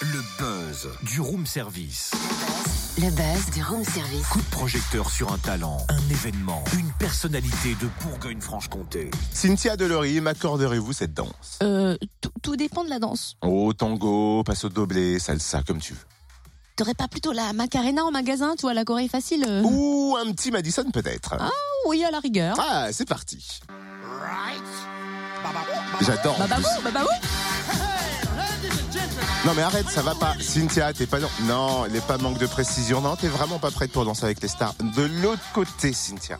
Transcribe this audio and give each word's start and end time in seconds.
Le 0.00 0.22
buzz 0.38 0.88
du 1.02 1.20
room 1.20 1.44
service. 1.44 2.12
Le 2.96 3.10
buzz 3.10 3.50
du 3.54 3.62
room 3.62 3.84
service. 3.84 4.26
Coup 4.28 4.40
de 4.40 4.46
projecteur 4.50 5.10
sur 5.10 5.30
un 5.34 5.36
talent, 5.36 5.76
un 5.90 6.10
événement, 6.10 6.64
une 6.78 6.90
personnalité 6.98 7.76
de 7.80 7.88
Bourgogne-Franche-Comté. 8.02 9.10
Cynthia 9.32 9.76
Delory, 9.76 10.22
m'accorderez-vous 10.22 10.94
cette 10.94 11.12
danse? 11.12 11.58
Euh, 11.62 11.94
tout- 12.22 12.30
tout 12.42 12.56
dépend 12.56 12.84
de 12.84 12.88
la 12.90 13.00
danse. 13.00 13.36
Oh, 13.42 13.74
tango, 13.74 14.42
passo 14.42 14.70
doblé, 14.70 15.18
salsa, 15.18 15.62
comme 15.62 15.78
tu 15.80 15.92
veux. 15.92 16.00
T'aurais 16.76 16.94
pas 16.94 17.08
plutôt 17.08 17.32
la 17.32 17.52
Macarena 17.52 18.02
en 18.04 18.10
magasin, 18.12 18.54
tu 18.56 18.62
vois, 18.62 18.72
la 18.72 18.84
Corée 18.86 19.08
facile 19.08 19.44
euh 19.46 19.62
Ou 19.62 20.16
un 20.18 20.32
petit 20.32 20.50
Madison 20.50 20.90
peut-être. 20.90 21.34
Ah, 21.38 21.50
Oui, 21.86 22.02
à 22.02 22.10
la 22.10 22.18
rigueur. 22.20 22.56
Ah, 22.58 22.88
c'est 22.92 23.06
parti. 23.06 23.60
J'adore. 26.00 26.36
Bah 26.38 26.46
bah 26.48 26.56
oui, 26.58 26.64
bah 26.84 26.90
bah 26.92 27.00
oui. 27.02 27.28
Non 29.44 29.52
mais 29.54 29.62
arrête, 29.62 29.88
ça 29.88 30.02
va 30.02 30.14
pas. 30.14 30.34
Cynthia, 30.40 30.92
t'es 30.92 31.06
pas 31.06 31.20
non. 31.20 31.28
Non, 31.42 31.84
elle 31.86 31.94
est 31.96 32.06
pas 32.06 32.18
manque 32.18 32.38
de 32.38 32.46
précision. 32.46 33.00
Non, 33.00 33.16
t'es 33.16 33.28
vraiment 33.28 33.58
pas 33.58 33.70
prête 33.70 33.92
pour 33.92 34.04
danser 34.04 34.24
avec 34.24 34.42
les 34.42 34.48
stars. 34.48 34.74
De 34.96 35.02
l'autre 35.22 35.42
côté, 35.54 35.92
Cynthia. 35.92 36.38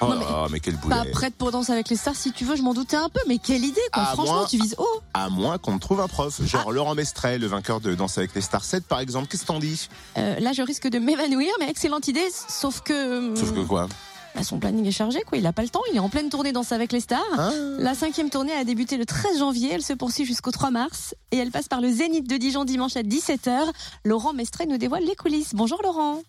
Oh, 0.00 0.06
Non, 0.06 0.16
mais 0.44 0.52
mais, 0.52 0.60
quel 0.60 0.76
boulet. 0.76 0.94
Pas 0.94 1.04
prête 1.06 1.34
pour 1.34 1.50
danser 1.50 1.72
avec 1.72 1.88
les 1.88 1.96
stars 1.96 2.14
si 2.14 2.32
tu 2.32 2.44
veux, 2.44 2.54
je 2.54 2.62
m'en 2.62 2.74
doutais 2.74 2.96
un 2.96 3.08
peu, 3.08 3.20
mais 3.26 3.38
quelle 3.38 3.64
idée 3.64 3.80
quoi. 3.92 4.04
Ah, 4.06 4.12
Franchement, 4.12 4.44
tu 4.44 4.56
vises 4.58 4.76
haut. 4.78 5.00
À 5.14 5.28
moins 5.28 5.58
qu'on 5.58 5.78
trouve 5.78 6.00
un 6.00 6.06
prof, 6.06 6.40
genre 6.44 6.70
Laurent 6.70 6.94
Mestret, 6.94 7.38
le 7.38 7.46
vainqueur 7.46 7.80
de 7.80 7.94
Danse 7.94 8.18
avec 8.18 8.34
les 8.34 8.40
stars 8.40 8.64
7 8.64 8.86
par 8.86 9.00
exemple. 9.00 9.26
Qu'est-ce 9.28 9.42
que 9.42 9.48
t'en 9.48 9.58
dis? 9.58 9.88
Euh, 10.16 10.38
là, 10.38 10.52
je 10.52 10.62
risque 10.62 10.88
de 10.88 10.98
m'évanouir, 10.98 11.50
mais 11.58 11.68
excellente 11.68 12.06
idée. 12.08 12.28
Sauf 12.48 12.80
que, 12.82 13.34
Sauf 13.34 13.52
que 13.52 13.60
quoi? 13.60 13.88
Son 14.42 14.58
planning 14.58 14.86
est 14.86 14.92
chargé, 14.92 15.20
quoi. 15.22 15.38
Il 15.38 15.46
a 15.46 15.52
pas 15.52 15.62
le 15.62 15.68
temps. 15.68 15.82
Il 15.90 15.96
est 15.96 16.00
en 16.00 16.08
pleine 16.08 16.30
tournée 16.30 16.52
Danse 16.52 16.72
avec 16.72 16.92
les 16.92 17.00
stars. 17.00 17.24
Hein 17.38 17.52
La 17.78 17.94
cinquième 17.94 18.30
tournée 18.30 18.52
a 18.52 18.64
débuté 18.64 18.96
le 18.96 19.06
13 19.06 19.38
janvier, 19.38 19.70
elle 19.72 19.82
se 19.82 19.92
poursuit 19.92 20.24
jusqu'au 20.24 20.50
3 20.50 20.70
mars 20.70 21.14
et 21.32 21.36
elle 21.38 21.50
passe 21.50 21.68
par 21.68 21.80
le 21.80 21.88
Zénith 21.88 22.28
de 22.28 22.36
Dijon 22.36 22.64
dimanche 22.64 22.96
à 22.96 23.02
17h. 23.02 23.70
Laurent 24.04 24.32
Mestret 24.32 24.66
nous 24.66 24.78
dévoile 24.78 25.04
les 25.04 25.16
coulisses. 25.16 25.54
Bonjour 25.54 25.82
Laurent. 25.82 26.22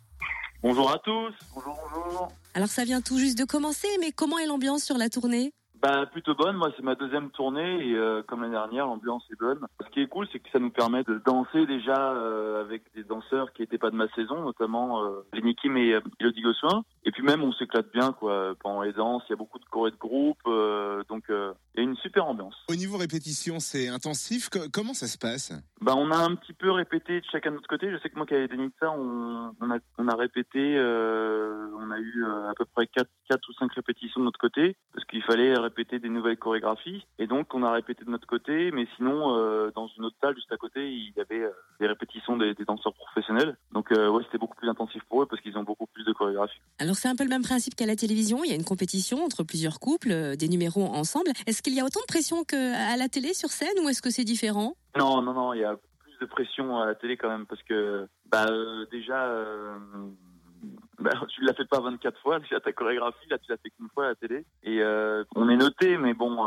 Bonjour 0.62 0.92
à 0.92 0.98
tous. 1.00 1.34
Bonjour, 1.56 1.78
bonjour. 1.94 2.28
Alors 2.54 2.68
ça 2.68 2.84
vient 2.84 3.02
tout 3.02 3.18
juste 3.18 3.38
de 3.38 3.46
commencer, 3.46 3.88
mais 4.02 4.12
comment 4.12 4.38
est 4.40 4.46
l'ambiance 4.46 4.84
sur 4.84 4.98
la 4.98 5.10
tournée? 5.10 5.54
Bah 5.82 6.06
plutôt 6.12 6.36
bonne. 6.36 6.58
Moi, 6.58 6.72
c'est 6.76 6.84
ma 6.84 6.96
deuxième 6.96 7.30
tournée 7.32 7.88
et 7.88 7.96
euh, 7.96 8.22
comme 8.28 8.42
l'année 8.42 8.56
dernière, 8.56 8.86
l'ambiance 8.86 9.24
est 9.32 9.40
bonne. 9.40 9.60
Ce 9.82 9.90
qui 9.92 10.02
est 10.02 10.08
cool, 10.08 10.28
c'est 10.32 10.40
que 10.40 10.50
ça 10.52 10.60
nous 10.60 10.72
permet 10.72 11.04
de 11.04 11.22
danser 11.26 11.66
déjà 11.66 12.12
euh, 12.12 12.62
avec 12.62 12.84
des 12.96 13.04
danseurs 13.04 13.54
qui 13.54 13.62
n'étaient 13.62 13.78
pas 13.78 13.90
de 13.90 13.96
ma 13.96 14.10
saison, 14.10 14.42
notamment 14.42 15.02
euh, 15.02 15.26
Lenny 15.32 15.56
Kim 15.56 15.78
et 15.78 15.94
euh, 15.94 16.02
Elodie 16.20 16.42
Gossuin. 16.42 16.84
Et 17.10 17.12
puis 17.12 17.24
même, 17.24 17.42
on 17.42 17.52
s'éclate 17.54 17.92
bien 17.92 18.12
quoi 18.14 18.54
pendant 18.62 18.84
les 18.84 18.94
danses. 18.94 19.24
Il 19.28 19.32
y 19.32 19.34
a 19.34 19.36
beaucoup 19.36 19.58
de 19.58 19.66
chorés 19.66 19.90
de 19.90 19.96
groupe, 19.96 20.38
euh, 20.46 21.02
donc 21.10 21.24
euh, 21.32 21.54
il 21.74 21.80
y 21.80 21.88
a 21.88 21.90
une 21.90 21.96
super 21.98 22.28
ambiance. 22.28 22.54
Au 22.70 22.76
niveau 22.76 22.98
répétition, 22.98 23.60
c'est 23.60 23.88
intensif. 23.88 24.48
Co- 24.50 24.70
comment 24.72 24.94
ça 24.94 25.08
se 25.08 25.18
passe? 25.18 25.52
Bah, 25.82 25.94
on 25.98 26.12
a 26.12 26.18
un 26.18 26.36
petit 26.36 26.54
peu 26.54 26.70
répété 26.70 27.20
de 27.20 27.26
chacun 27.32 27.50
de 27.50 27.56
notre 27.56 27.68
côté. 27.68 27.90
Je 27.92 27.98
sais 27.98 28.12
que 28.12 28.16
moi, 28.16 28.28
qu'avec 28.28 28.52
Denitza, 28.52 28.92
on, 28.92 29.56
on, 29.60 29.72
a, 29.72 29.80
on 29.98 30.08
a 30.08 30.16
répété, 30.16 30.76
euh, 30.78 31.68
on 31.80 31.90
a 31.90 31.98
eu 31.98 32.24
à 32.26 32.54
peu 32.56 32.66
près 32.66 32.86
4, 32.86 33.10
quatre 33.28 33.50
ou 33.50 33.54
5 33.54 33.74
répétitions 33.74 34.20
de 34.20 34.26
notre 34.26 34.40
côté, 34.40 34.76
parce 34.94 35.04
qu'il 35.08 35.24
fallait 35.24 35.56
répéter 35.56 35.98
des 35.98 36.10
nouvelles 36.10 36.38
chorégraphies. 36.38 37.08
Et 37.18 37.26
donc, 37.26 37.56
on 37.56 37.64
a 37.64 37.72
répété 37.72 38.06
de 38.06 38.12
notre 38.12 38.28
côté, 38.28 38.70
mais 38.70 38.88
sinon, 38.98 39.36
euh, 39.36 39.72
dans 39.74 39.88
une 39.98 40.06
autre 40.06 40.18
salle 40.22 40.36
juste 40.36 40.52
à 40.52 40.58
côté, 40.58 40.92
il 40.92 41.12
y 41.18 41.20
avait 41.22 41.42
euh, 41.42 41.50
des 41.80 41.88
répétitions 41.88 42.38
des, 42.38 42.54
des 42.54 42.66
danseurs 42.66 42.94
professionnels. 42.94 43.58
Donc, 43.72 43.92
euh, 43.94 44.10
ouais, 44.10 44.22
c'était 44.26 44.38
beaucoup 44.38 44.58
plus 44.58 44.70
intensif 44.70 45.02
pour 45.10 45.24
eux, 45.24 45.26
parce 45.26 45.42
qu'ils 45.42 45.58
ont 45.58 45.64
beaucoup 45.64 45.88
plus 45.88 46.04
de 46.06 46.14
chorégraphie. 46.14 46.60
Alors 46.78 46.96
c'est 47.00 47.08
un 47.08 47.16
peu 47.16 47.24
le 47.24 47.30
même 47.30 47.44
principe 47.44 47.76
qu'à 47.76 47.86
la 47.86 47.96
télévision, 47.96 48.44
il 48.44 48.50
y 48.50 48.54
a 48.54 48.56
une 48.56 48.66
compétition 48.66 49.24
entre 49.24 49.44
plusieurs 49.44 49.80
couples, 49.80 50.12
euh, 50.12 50.36
des 50.36 50.50
numéros 50.50 50.84
ensemble. 50.84 51.32
Est-ce 51.48 51.62
qu'il 51.62 51.74
y 51.74 51.80
a 51.80 51.86
autant 51.86 52.02
de 52.02 52.06
pression 52.06 52.44
qu'à 52.44 52.98
la 52.98 53.08
télé 53.08 53.34
sur 53.34 53.50
scène 53.50 53.80
ou 53.84 53.90
est-ce 53.90 54.02
que 54.02 54.10
c'est 54.10 54.26
différent? 54.26 54.76
Non, 54.98 55.22
non, 55.22 55.34
non, 55.34 55.54
il 55.54 55.62
y 55.62 55.64
a 55.64 55.78
plus 56.00 56.18
de 56.20 56.26
pression 56.26 56.78
à 56.78 56.86
la 56.86 56.96
télé 56.96 57.16
quand 57.16 57.30
même 57.30 57.46
parce 57.46 57.64
que 57.64 58.08
bah 58.26 58.48
euh, 58.50 58.86
déjà 58.92 59.28
euh, 59.28 59.78
bah, 61.00 61.12
tu 61.30 61.42
l'as 61.46 61.54
fait 61.54 61.66
pas 61.66 61.80
24 61.80 62.20
fois 62.20 62.40
déjà 62.40 62.60
ta 62.60 62.74
chorégraphie 62.74 63.30
là 63.30 63.38
tu 63.38 63.50
l'as 63.50 63.58
fait 63.58 63.70
qu'une 63.70 63.90
fois 63.94 64.06
à 64.06 64.10
la 64.10 64.16
télé. 64.16 64.46
Et 64.64 64.84
on 65.36 65.48
est 65.50 65.58
noté 65.58 65.98
mais 65.98 66.14
bon 66.14 66.38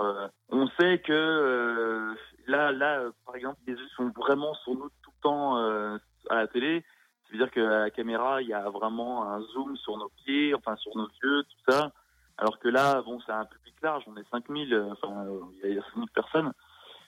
on 0.51 0.69
sait 0.79 0.99
que 0.99 2.15
là 2.47 2.73
là 2.73 3.05
par 3.25 3.37
exemple 3.37 3.59
les 3.67 3.75
yeux 3.75 3.89
sont 3.97 4.11
vraiment 4.11 4.55
sur 4.65 4.75
nous 4.75 4.91
tout 5.03 5.11
le 5.17 5.23
temps 5.23 5.59
euh, 5.59 5.97
à 6.29 6.37
la 6.37 6.47
télé 6.47 6.85
ça 7.25 7.33
veut 7.33 7.39
dire 7.39 7.51
qu'à 7.51 7.72
la 7.83 7.91
caméra 7.91 8.41
il 8.43 8.49
y 8.49 8.55
a 8.55 8.69
vraiment 8.71 9.25
un 9.31 9.41
zoom 9.53 9.77
sur 9.77 9.97
nos 9.97 10.11
pieds 10.25 10.55
enfin 10.55 10.77
sur 10.77 10.97
nos 10.97 11.09
yeux 11.23 11.43
tout 11.45 11.73
ça 11.73 11.93
alors 12.39 12.59
que 12.59 12.69
là 12.69 13.03
bon 13.03 13.21
c'est 13.27 13.33
un 13.33 13.45
public 13.45 13.75
large 13.83 14.05
on 14.07 14.17
est 14.17 14.29
5000 14.31 14.73
euh, 14.75 14.91
enfin 14.93 15.25
il 15.65 15.75
y 15.75 15.79
a 15.79 15.83
5000 15.95 16.09
personnes 16.11 16.53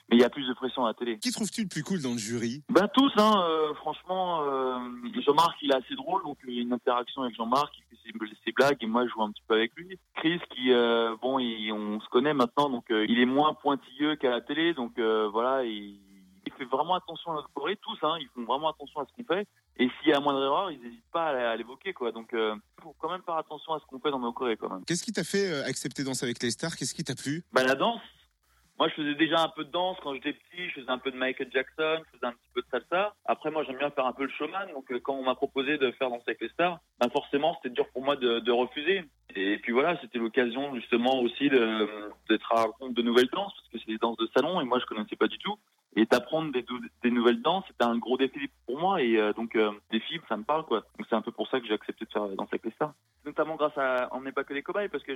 mais 0.09 0.17
il 0.17 0.21
y 0.21 0.23
a 0.23 0.29
plus 0.29 0.47
de 0.47 0.53
pression 0.53 0.85
à 0.85 0.89
la 0.89 0.93
télé. 0.93 1.17
Qui 1.17 1.31
trouves-tu 1.31 1.63
le 1.63 1.67
plus 1.67 1.81
cool 1.81 1.99
dans 1.99 2.11
le 2.11 2.19
jury? 2.19 2.61
Ben 2.69 2.87
tous, 2.93 3.11
hein, 3.17 3.43
euh, 3.49 3.73
franchement, 3.73 4.43
euh, 4.43 4.77
Jean-Marc 5.25 5.57
il 5.63 5.71
est 5.71 5.75
assez 5.75 5.95
drôle, 5.95 6.21
donc 6.21 6.37
il 6.47 6.53
y 6.53 6.59
a 6.59 6.61
une 6.61 6.73
interaction 6.73 7.23
avec 7.23 7.35
Jean-Marc, 7.35 7.73
il 7.75 7.83
fait 7.89 8.11
ses, 8.11 8.35
ses 8.45 8.51
blagues 8.51 8.77
et 8.81 8.85
moi 8.85 9.03
je 9.07 9.09
joue 9.11 9.23
un 9.23 9.31
petit 9.31 9.41
peu 9.47 9.55
avec 9.55 9.73
lui. 9.75 9.97
Chris 10.13 10.39
qui, 10.51 10.71
euh, 10.71 11.15
bon, 11.23 11.39
il- 11.39 11.71
on 11.73 11.99
se 11.99 12.07
connaît 12.09 12.35
maintenant, 12.35 12.69
donc 12.69 12.85
il 12.91 13.17
est 13.19 13.25
moins 13.25 13.55
pointilleux 13.55 14.15
qu'à 14.15 14.29
la 14.29 14.41
télé, 14.41 14.75
donc 14.75 14.99
voilà, 14.99 15.63
il, 15.63 15.97
il 16.45 16.53
fait 16.53 16.65
vraiment 16.65 16.93
attention 16.93 17.31
à 17.31 17.35
notre 17.37 17.49
choré, 17.55 17.75
tous, 17.77 17.97
hein, 18.03 18.15
ils 18.21 18.27
font 18.35 18.43
vraiment 18.43 18.69
attention 18.69 18.99
à 19.01 19.05
ce 19.07 19.11
qu'on 19.13 19.23
fait. 19.33 19.47
Et 19.77 19.89
s'il 19.99 20.09
y 20.09 20.13
a 20.13 20.19
moindre 20.19 20.43
erreur, 20.43 20.71
ils 20.71 20.79
n'hésitent 20.79 21.11
pas 21.11 21.51
à, 21.51 21.55
l'évoquer, 21.55 21.93
quoi. 21.93 22.11
Donc, 22.11 22.33
euh, 22.33 22.55
faut 22.81 22.95
quand 22.97 23.11
même 23.11 23.21
faire 23.23 23.35
attention 23.35 23.73
à 23.73 23.79
ce 23.79 23.85
qu'on 23.85 23.99
fait 23.99 24.11
dans 24.11 24.19
nos 24.19 24.31
chorés, 24.31 24.55
quand 24.55 24.69
même. 24.69 24.85
Qu'est-ce 24.85 25.03
qui 25.03 25.11
t'a 25.11 25.23
fait 25.23 25.51
euh, 25.51 25.65
accepter 25.65 26.03
Danse 26.03 26.23
avec 26.23 26.41
les 26.41 26.51
stars? 26.51 26.75
Qu'est-ce 26.77 26.93
qui 26.93 27.03
t'a 27.03 27.15
plu? 27.15 27.43
Bah 27.51 27.63
la 27.63 27.75
danse. 27.75 28.01
Moi, 28.77 28.89
je 28.89 28.93
faisais 28.95 29.15
déjà 29.15 29.41
un 29.41 29.49
peu 29.49 29.63
de 29.63 29.71
danse 29.71 29.97
quand 30.03 30.13
j'étais 30.13 30.33
petit. 30.33 30.69
Je 30.69 30.81
faisais 30.81 30.89
un 30.89 30.97
peu 30.97 31.11
de 31.11 31.17
Michael 31.17 31.49
Jackson, 31.51 31.97
je 31.99 32.17
faisais 32.17 32.25
un 32.25 32.31
petit 32.31 32.49
peu 32.53 32.61
de 32.61 32.67
salsa. 32.69 33.15
Après, 33.25 33.51
moi, 33.51 33.63
j'aime 33.63 33.77
bien 33.77 33.89
faire 33.89 34.05
un 34.05 34.11
peu 34.13 34.23
le 34.23 34.31
showman. 34.37 34.67
Donc, 34.73 34.91
euh, 34.91 34.99
quand 34.99 35.13
on 35.13 35.23
m'a 35.23 35.35
proposé 35.35 35.77
de 35.77 35.91
faire 35.91 36.09
danser 36.09 36.23
avec 36.27 36.41
les 36.41 36.49
stars, 36.49 36.79
bah 36.99 37.07
forcément, 37.11 37.57
c'était 37.61 37.73
dur 37.73 37.87
pour 37.89 38.03
moi 38.03 38.15
de, 38.15 38.39
de 38.39 38.51
refuser. 38.51 39.03
Et 39.35 39.57
puis 39.57 39.73
voilà, 39.73 39.99
c'était 40.01 40.19
l'occasion 40.19 40.73
justement 40.75 41.19
aussi 41.19 41.49
d'être 41.49 42.51
à 42.51 42.55
la 42.55 42.61
rencontre 42.63 42.93
de 42.93 43.01
nouvelles 43.01 43.29
danses 43.33 43.53
parce 43.53 43.67
que 43.69 43.79
c'est 43.79 43.91
des 43.91 43.97
danses 43.97 44.17
de 44.17 44.29
salon 44.33 44.61
et 44.61 44.63
moi, 44.63 44.79
je 44.79 44.85
connaissais 44.85 45.17
pas 45.17 45.27
du 45.27 45.37
tout. 45.39 45.57
Et 45.95 46.05
d'apprendre 46.05 46.51
des, 46.51 47.11
nouvelles 47.11 47.41
danses, 47.41 47.63
c'était 47.67 47.85
un 47.85 47.97
gros 47.97 48.17
défi 48.17 48.49
pour 48.65 48.79
moi. 48.79 49.01
Et 49.01 49.17
euh, 49.17 49.33
donc, 49.33 49.55
euh, 49.55 49.71
des 49.91 49.99
filles, 49.99 50.19
ça 50.27 50.37
me 50.37 50.43
parle, 50.43 50.65
quoi. 50.65 50.83
Donc, 50.97 51.07
c'est 51.09 51.15
un 51.15 51.21
peu 51.21 51.31
pour 51.31 51.47
ça 51.49 51.59
que 51.59 51.67
j'ai 51.67 51.73
accepté 51.73 52.05
de 52.05 52.11
faire 52.11 52.27
danser 52.29 52.49
avec 52.53 52.65
les 52.65 52.71
stars 52.71 52.93
notamment 53.25 53.55
grâce 53.55 53.77
à 53.77 54.07
On 54.11 54.21
n'est 54.21 54.31
pas 54.31 54.43
que 54.43 54.53
des 54.53 54.61
cobayes, 54.61 54.89
parce 54.89 55.03
que 55.03 55.13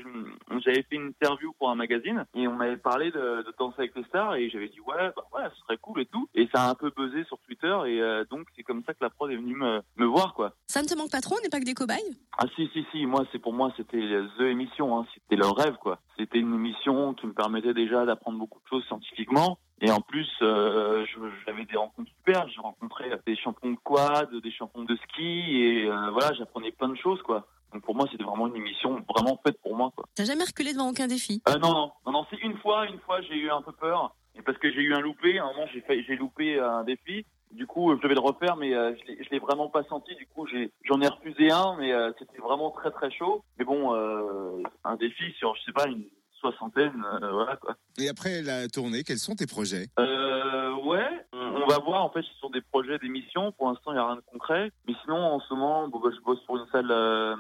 j'avais 0.64 0.84
fait 0.84 0.96
une 0.96 1.10
interview 1.10 1.54
pour 1.58 1.70
un 1.70 1.76
magazine 1.76 2.26
et 2.34 2.48
on 2.48 2.56
m'avait 2.56 2.78
parlé 2.78 3.12
de, 3.12 3.44
de 3.44 3.54
danser 3.58 3.76
avec 3.80 3.96
les 3.96 4.04
stars 4.04 4.36
et 4.36 4.50
j'avais 4.50 4.70
dit 4.70 4.80
ouais, 4.82 5.12
bah 5.16 5.24
ouais, 5.34 5.50
ce 5.54 5.62
serait 5.62 5.78
cool 5.78 6.02
et 6.02 6.06
tout. 6.06 6.28
Et 6.36 6.50
ça 6.54 6.64
a 6.64 6.70
un 6.70 6.76
peu 6.76 6.92
buzzé 6.96 7.24
sur 7.26 7.38
Twitter 7.40 7.76
et 7.88 8.02
euh, 8.02 8.26
donc 8.30 8.48
c'est 8.56 8.64
comme 8.64 8.84
ça 8.86 8.94
que 8.94 9.04
la 9.04 9.10
prod 9.10 9.32
est 9.32 9.36
venue 9.36 9.56
me, 9.56 9.82
me 9.98 10.06
voir 10.06 10.34
quoi. 10.34 10.54
Ça 10.68 10.82
ne 10.82 10.88
te 10.88 10.96
manque 10.96 11.12
pas 11.12 11.22
trop, 11.22 11.36
on 11.40 11.44
n'est 11.44 11.50
pas 11.50 11.60
que 11.60 11.66
des 11.66 11.74
cobayes? 11.74 12.18
Ah 12.38 12.46
si 12.56 12.68
si 12.74 12.86
si, 12.92 13.06
moi 13.06 13.26
c'est 13.32 13.40
pour 13.40 13.54
moi 13.54 13.72
c'était 13.78 14.00
the 14.38 14.42
émission, 14.42 15.00
hein. 15.00 15.06
c'était 15.14 15.36
leur 15.36 15.56
rêve 15.56 15.78
quoi. 15.78 16.00
C'était 16.18 16.40
une 16.40 16.54
émission 16.54 17.14
qui 17.14 17.28
me 17.28 17.34
permettait 17.34 17.74
déjà 17.74 18.06
d'apprendre 18.06 18.40
beaucoup 18.40 18.60
de 18.60 18.68
choses 18.68 18.86
scientifiquement. 18.86 19.58
Et 19.82 19.92
en 19.92 20.02
plus, 20.02 20.28
euh, 20.42 21.06
je- 21.06 21.20
j'avais 21.46 21.66
des 21.66 21.78
rencontres 21.78 22.10
super. 22.18 22.48
J'ai 22.50 22.60
rencontré 22.60 23.10
des 23.26 23.36
champions 23.38 23.72
de 23.72 23.78
quad, 23.84 24.30
des 24.42 24.52
champions 24.52 24.84
de 24.84 24.96
ski, 24.98 25.62
et 25.62 25.86
euh, 25.90 26.10
voilà, 26.12 26.34
j'apprenais 26.34 26.72
plein 26.72 26.90
de 26.90 26.96
choses, 26.98 27.22
quoi. 27.22 27.48
Donc 27.74 27.84
pour 27.84 27.96
moi, 27.96 28.06
c'était 28.12 28.24
vraiment 28.24 28.48
une 28.48 28.56
émission 28.56 29.04
vraiment 29.14 29.40
faite 29.46 29.62
pour 29.62 29.76
moi, 29.76 29.92
quoi. 29.96 30.06
T'as 30.16 30.26
jamais 30.26 30.44
reculé 30.44 30.74
devant 30.74 30.90
aucun 30.90 31.08
défi? 31.08 31.42
Euh, 31.48 31.58
non, 31.60 31.72
non, 31.72 31.92
non, 32.06 32.12
non, 32.12 32.26
c'est 32.30 32.40
une 32.42 32.58
fois, 32.58 32.88
une 32.88 33.00
fois, 33.00 33.22
j'ai 33.22 33.36
eu 33.38 33.50
un 33.50 33.62
peu 33.62 33.72
peur. 33.72 34.14
Et 34.36 34.42
parce 34.42 34.58
que 34.58 34.72
j'ai 34.72 34.82
eu 34.82 34.94
un 34.94 35.00
loupé, 35.02 35.38
à 35.40 35.44
un 35.46 35.54
moment, 35.54 35.68
j'ai 35.74 35.84
j'ai 36.04 36.16
loupé 36.16 36.60
un 36.60 36.84
défi. 36.84 37.26
Du 37.52 37.66
coup, 37.66 37.96
je 37.96 38.02
devais 38.02 38.14
le 38.14 38.20
refaire, 38.22 38.56
mais 38.58 38.74
euh, 38.76 38.94
je 39.24 39.30
l'ai- 39.32 39.40
vraiment 39.40 39.70
pas 39.70 39.84
senti. 39.86 40.14
Du 40.16 40.28
coup, 40.28 40.46
j'en 40.84 41.02
ai 41.02 41.08
refusé 41.08 41.52
un, 41.52 41.76
mais 41.78 41.92
euh, 41.94 42.12
c'était 42.20 42.38
vraiment 42.38 42.70
très 42.72 42.92
très 42.92 43.10
chaud. 43.12 43.44
Mais 43.58 43.66
bon, 43.66 43.94
euh, 43.96 44.62
un 44.84 44.96
défi 44.98 45.32
sur, 45.34 45.56
je 45.56 45.64
sais 45.64 45.72
pas, 45.72 45.88
une 45.88 46.04
soixantaine, 46.40 47.06
euh, 47.22 47.32
voilà 47.32 47.56
quoi. 47.58 47.76
Et 47.98 48.10
après 48.10 48.42
la 48.42 48.68
tournée, 48.68 49.04
quels 49.04 49.20
sont 49.20 49.36
tes 49.36 49.48
projets? 49.48 49.88
Euh, 50.00 50.74
ouais, 50.76 51.26
on, 51.34 51.68
va 51.68 51.80
voir. 51.80 52.04
En 52.04 52.10
fait, 52.10 52.22
ce 52.22 52.40
sont 52.40 52.50
des 52.50 52.62
projets 52.62 52.98
d'émission. 53.00 53.52
Pour 53.54 53.68
l'instant, 53.70 53.92
il 53.92 53.96
n'y 53.96 54.00
a 54.00 54.06
rien 54.06 54.16
de 54.16 54.24
concret. 54.32 54.72
Mais 54.88 54.94
sinon, 55.04 55.18
en 55.18 55.40
ce 55.40 55.54
moment, 55.54 55.88
bon, 55.88 56.00
bah, 56.00 56.10
je 56.16 56.22
bosse 56.22 56.44
pour 56.46 56.58
une 56.58 56.68
salle. 56.72 56.92
euh, 56.92 57.36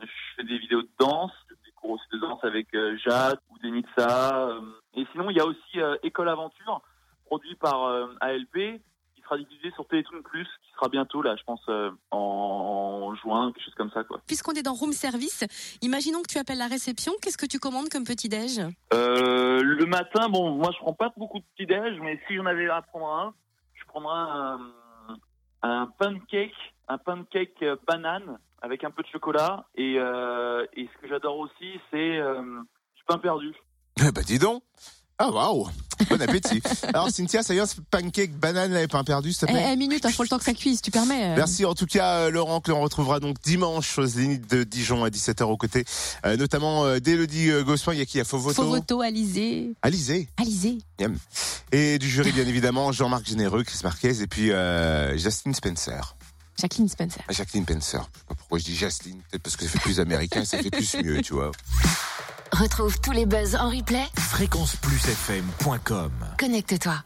je 0.00 0.06
fais 0.36 0.44
des 0.44 0.58
vidéos 0.58 0.82
de 0.82 0.90
danse, 0.98 1.32
des 1.64 1.72
cours 1.72 1.90
aussi 1.90 2.04
de 2.12 2.18
danse 2.18 2.42
avec 2.42 2.74
euh, 2.74 2.96
Jade 2.98 3.38
ou 3.50 3.58
Denitsa. 3.58 4.50
et 4.94 5.06
sinon, 5.12 5.30
il 5.30 5.36
y 5.36 5.40
a 5.40 5.46
aussi 5.46 5.78
École 6.02 6.28
Aventure, 6.28 6.82
produit 7.26 7.54
par 7.54 8.08
ALP, 8.20 8.80
sera 9.24 9.38
diffusé 9.38 9.70
sur 9.74 9.86
Télétoon 9.88 10.22
Plus, 10.22 10.44
qui 10.62 10.72
sera 10.74 10.88
bientôt 10.88 11.22
là, 11.22 11.34
je 11.36 11.42
pense, 11.44 11.60
euh, 11.68 11.90
en 12.10 13.14
juin, 13.16 13.52
quelque 13.52 13.64
chose 13.64 13.74
comme 13.74 13.90
ça, 13.90 14.04
quoi. 14.04 14.20
Puisqu'on 14.26 14.52
est 14.52 14.62
dans 14.62 14.74
room 14.74 14.92
service, 14.92 15.44
imaginons 15.82 16.22
que 16.22 16.28
tu 16.28 16.38
appelles 16.38 16.58
la 16.58 16.66
réception, 16.68 17.12
qu'est-ce 17.20 17.38
que 17.38 17.46
tu 17.46 17.58
commandes 17.58 17.88
comme 17.88 18.04
petit-déj 18.04 18.60
Euh, 18.92 19.60
le 19.62 19.86
matin, 19.86 20.28
bon, 20.28 20.52
moi 20.52 20.70
je 20.72 20.78
prends 20.78 20.94
pas 20.94 21.12
beaucoup 21.16 21.38
de 21.38 21.44
petit 21.56 21.66
déj, 21.66 21.98
mais 22.00 22.20
si 22.26 22.36
j'en 22.36 22.46
avais 22.46 22.68
à 22.68 22.82
prendre 22.82 23.08
un, 23.08 23.34
je 23.74 23.84
prendrais 23.86 24.14
un, 24.16 24.58
un 25.62 25.86
pancake, 25.98 26.54
un 26.88 26.98
pancake 26.98 27.62
euh, 27.62 27.76
banane 27.86 28.38
avec 28.62 28.84
un 28.84 28.90
peu 28.90 29.02
de 29.02 29.08
chocolat 29.08 29.66
et, 29.74 29.96
euh, 29.98 30.66
et 30.74 30.88
ce 30.94 31.00
que 31.02 31.08
j'adore 31.08 31.38
aussi, 31.38 31.80
c'est 31.90 32.16
euh, 32.18 32.42
du 32.96 33.04
pain 33.06 33.18
perdu. 33.18 33.52
Eh 34.00 34.10
bah 34.10 34.22
dis 34.22 34.38
donc 34.38 34.62
Ah 35.18 35.30
waouh 35.30 35.68
Bon 36.10 36.20
appétit. 36.20 36.60
Alors 36.88 37.08
Cynthia, 37.08 37.44
ça 37.44 37.54
y 37.54 37.58
est, 37.58 37.80
pancake 37.88 38.32
banane 38.32 38.72
là, 38.72 38.86
pain 38.88 39.04
perdu, 39.04 39.32
s'il 39.32 39.46
te 39.46 39.52
Eh, 39.52 39.54
plaît. 39.54 39.70
eh, 39.72 39.76
minute, 39.76 40.04
il 40.04 40.12
faut 40.12 40.24
le 40.24 40.28
temps 40.28 40.38
que 40.38 40.44
ça 40.44 40.52
cuise, 40.54 40.82
tu 40.82 40.90
permets. 40.90 41.22
euh. 41.32 41.36
Merci 41.36 41.64
en 41.64 41.74
tout 41.74 41.86
cas 41.86 42.16
euh, 42.16 42.30
Laurent 42.30 42.60
que 42.60 42.72
l'on 42.72 42.80
retrouvera 42.80 43.20
donc 43.20 43.36
dimanche 43.40 43.96
au 43.98 44.04
Zénith 44.06 44.50
de 44.50 44.64
Dijon 44.64 45.04
à 45.04 45.10
17h 45.10 45.44
aux 45.44 45.56
côtés, 45.56 45.84
euh, 46.26 46.36
notamment 46.36 46.84
euh, 46.84 46.98
d'Élodie 46.98 47.48
euh, 47.50 47.62
Gossuin, 47.62 47.92
il 47.94 48.00
y 48.00 48.02
a 48.02 48.06
qui 48.06 48.14
Il 48.14 48.18
y 48.18 48.22
a 48.22 48.24
Alizé. 49.04 49.70
Alizé, 49.82 50.28
Alizé. 50.36 50.78
Et 51.70 51.98
du 52.00 52.10
jury 52.10 52.32
bien 52.32 52.46
évidemment 52.46 52.90
Jean-Marc 52.90 53.24
Généreux, 53.26 53.62
Chris 53.62 53.78
Marquez 53.84 54.20
et 54.20 54.26
puis 54.26 54.50
Justine 55.16 55.54
Spencer. 55.54 56.16
Jacqueline 56.60 56.88
Spencer. 56.88 57.20
Ah, 57.28 57.32
Jacqueline 57.32 57.64
Spencer. 57.64 58.08
Je 58.14 58.18
sais 58.20 58.24
pas 58.28 58.34
pourquoi 58.36 58.58
je 58.58 58.64
dis 58.64 58.76
Justine, 58.76 59.20
peut-être 59.30 59.42
parce 59.42 59.56
que 59.56 59.64
ça 59.64 59.70
fait 59.70 59.80
plus 59.80 59.98
américain 59.98 60.44
ça 60.44 60.58
fait 60.58 60.70
plus 60.70 60.94
mieux, 61.02 61.20
tu 61.20 61.34
vois. 61.34 61.50
Retrouve 62.54 63.00
tous 63.00 63.10
les 63.10 63.26
buzz 63.26 63.56
en 63.56 63.68
replay. 63.68 64.04
Fréquenceplusfm.com 64.16 66.12
Connecte-toi. 66.38 67.02